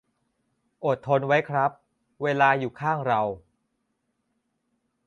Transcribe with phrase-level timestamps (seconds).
[0.85, 1.71] อดทนไว้ครับ
[2.23, 3.21] เวลาอยู่ข้างเรา